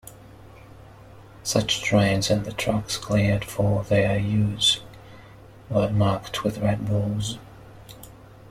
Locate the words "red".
6.57-6.87